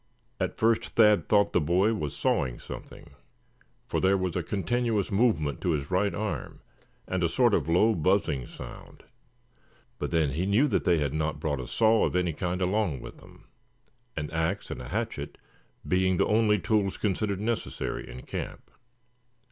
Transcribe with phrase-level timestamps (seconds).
[0.39, 3.11] At first Thad thought the boy was sawing something,
[3.87, 6.59] for there was a continuous movement to his right arm,
[7.07, 9.03] and a sort of low, buzzing sound;
[9.99, 13.17] but then he knew they had not brought a saw of any kind along with
[13.17, 13.45] them,
[14.17, 15.37] an ax and a hatchet
[15.87, 18.71] being the only tools considered necessary in camp.